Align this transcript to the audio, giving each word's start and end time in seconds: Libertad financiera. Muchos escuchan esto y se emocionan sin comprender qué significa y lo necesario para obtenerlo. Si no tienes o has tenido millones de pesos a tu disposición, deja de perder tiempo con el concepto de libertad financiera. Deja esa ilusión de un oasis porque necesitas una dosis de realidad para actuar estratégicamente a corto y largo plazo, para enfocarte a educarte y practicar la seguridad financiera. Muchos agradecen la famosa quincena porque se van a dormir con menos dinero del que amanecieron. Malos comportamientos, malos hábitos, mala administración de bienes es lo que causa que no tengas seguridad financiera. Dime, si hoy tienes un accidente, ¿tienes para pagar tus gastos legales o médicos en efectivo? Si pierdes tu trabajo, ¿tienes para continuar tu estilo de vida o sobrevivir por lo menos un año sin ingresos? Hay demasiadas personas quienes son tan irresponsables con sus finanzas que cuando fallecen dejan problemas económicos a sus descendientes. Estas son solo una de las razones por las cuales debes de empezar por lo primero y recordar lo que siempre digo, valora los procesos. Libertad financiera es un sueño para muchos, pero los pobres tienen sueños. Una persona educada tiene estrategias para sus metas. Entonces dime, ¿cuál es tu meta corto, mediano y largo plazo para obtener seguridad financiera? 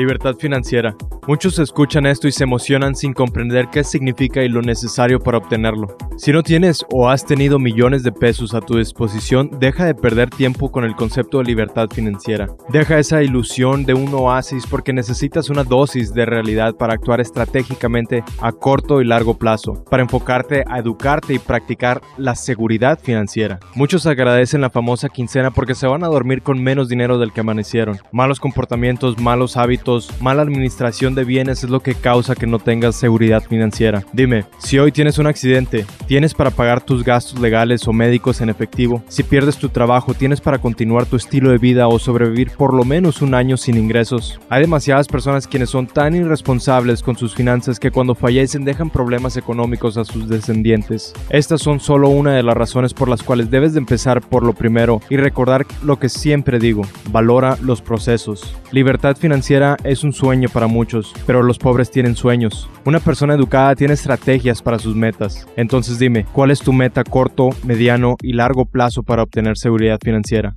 Libertad 0.00 0.36
financiera. 0.38 0.96
Muchos 1.28 1.58
escuchan 1.58 2.06
esto 2.06 2.26
y 2.26 2.32
se 2.32 2.44
emocionan 2.44 2.94
sin 2.94 3.12
comprender 3.12 3.68
qué 3.70 3.84
significa 3.84 4.42
y 4.42 4.48
lo 4.48 4.62
necesario 4.62 5.20
para 5.20 5.36
obtenerlo. 5.36 5.94
Si 6.16 6.32
no 6.32 6.42
tienes 6.42 6.86
o 6.90 7.10
has 7.10 7.26
tenido 7.26 7.58
millones 7.58 8.02
de 8.02 8.10
pesos 8.10 8.54
a 8.54 8.62
tu 8.62 8.78
disposición, 8.78 9.50
deja 9.60 9.84
de 9.84 9.94
perder 9.94 10.30
tiempo 10.30 10.72
con 10.72 10.84
el 10.84 10.96
concepto 10.96 11.36
de 11.38 11.44
libertad 11.44 11.88
financiera. 11.92 12.48
Deja 12.70 12.98
esa 12.98 13.22
ilusión 13.22 13.84
de 13.84 13.92
un 13.92 14.12
oasis 14.14 14.66
porque 14.66 14.94
necesitas 14.94 15.50
una 15.50 15.64
dosis 15.64 16.14
de 16.14 16.24
realidad 16.24 16.76
para 16.76 16.94
actuar 16.94 17.20
estratégicamente 17.20 18.24
a 18.40 18.52
corto 18.52 19.02
y 19.02 19.04
largo 19.04 19.36
plazo, 19.36 19.84
para 19.90 20.02
enfocarte 20.02 20.64
a 20.66 20.78
educarte 20.78 21.34
y 21.34 21.38
practicar 21.38 22.00
la 22.16 22.34
seguridad 22.34 22.98
financiera. 22.98 23.60
Muchos 23.74 24.06
agradecen 24.06 24.62
la 24.62 24.70
famosa 24.70 25.10
quincena 25.10 25.50
porque 25.50 25.74
se 25.74 25.86
van 25.86 26.04
a 26.04 26.08
dormir 26.08 26.40
con 26.40 26.62
menos 26.62 26.88
dinero 26.88 27.18
del 27.18 27.32
que 27.32 27.40
amanecieron. 27.40 27.98
Malos 28.12 28.40
comportamientos, 28.40 29.18
malos 29.18 29.58
hábitos, 29.58 29.89
mala 30.20 30.42
administración 30.42 31.14
de 31.14 31.24
bienes 31.24 31.64
es 31.64 31.70
lo 31.70 31.80
que 31.80 31.94
causa 31.94 32.34
que 32.34 32.46
no 32.46 32.58
tengas 32.58 32.96
seguridad 32.96 33.42
financiera. 33.42 34.04
Dime, 34.12 34.44
si 34.58 34.78
hoy 34.78 34.92
tienes 34.92 35.18
un 35.18 35.26
accidente, 35.26 35.84
¿tienes 36.06 36.34
para 36.34 36.50
pagar 36.50 36.80
tus 36.80 37.04
gastos 37.04 37.40
legales 37.40 37.86
o 37.88 37.92
médicos 37.92 38.40
en 38.40 38.48
efectivo? 38.48 39.02
Si 39.08 39.22
pierdes 39.22 39.56
tu 39.56 39.68
trabajo, 39.68 40.14
¿tienes 40.14 40.40
para 40.40 40.58
continuar 40.58 41.06
tu 41.06 41.16
estilo 41.16 41.50
de 41.50 41.58
vida 41.58 41.88
o 41.88 41.98
sobrevivir 41.98 42.52
por 42.52 42.74
lo 42.74 42.84
menos 42.84 43.22
un 43.22 43.34
año 43.34 43.56
sin 43.56 43.76
ingresos? 43.76 44.40
Hay 44.48 44.62
demasiadas 44.62 45.08
personas 45.08 45.46
quienes 45.46 45.70
son 45.70 45.86
tan 45.86 46.14
irresponsables 46.14 47.02
con 47.02 47.16
sus 47.16 47.34
finanzas 47.34 47.80
que 47.80 47.90
cuando 47.90 48.14
fallecen 48.14 48.64
dejan 48.64 48.90
problemas 48.90 49.36
económicos 49.36 49.96
a 49.96 50.04
sus 50.04 50.28
descendientes. 50.28 51.12
Estas 51.30 51.60
son 51.60 51.80
solo 51.80 52.08
una 52.08 52.34
de 52.34 52.42
las 52.42 52.56
razones 52.56 52.94
por 52.94 53.08
las 53.08 53.22
cuales 53.22 53.50
debes 53.50 53.72
de 53.72 53.78
empezar 53.78 54.20
por 54.20 54.44
lo 54.44 54.52
primero 54.52 55.00
y 55.08 55.16
recordar 55.16 55.66
lo 55.82 55.98
que 55.98 56.08
siempre 56.08 56.58
digo, 56.58 56.82
valora 57.10 57.56
los 57.62 57.82
procesos. 57.82 58.54
Libertad 58.72 59.16
financiera 59.16 59.69
es 59.84 60.04
un 60.04 60.12
sueño 60.12 60.48
para 60.48 60.66
muchos, 60.66 61.14
pero 61.26 61.42
los 61.42 61.58
pobres 61.58 61.90
tienen 61.90 62.16
sueños. 62.16 62.68
Una 62.84 63.00
persona 63.00 63.34
educada 63.34 63.74
tiene 63.74 63.94
estrategias 63.94 64.62
para 64.62 64.78
sus 64.78 64.94
metas. 64.94 65.46
Entonces 65.56 65.98
dime, 65.98 66.26
¿cuál 66.32 66.50
es 66.50 66.60
tu 66.60 66.72
meta 66.72 67.04
corto, 67.04 67.50
mediano 67.64 68.16
y 68.22 68.32
largo 68.32 68.66
plazo 68.66 69.02
para 69.02 69.22
obtener 69.22 69.56
seguridad 69.56 69.98
financiera? 70.02 70.56